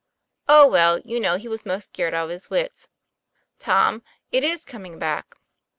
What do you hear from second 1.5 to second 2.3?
most scared out of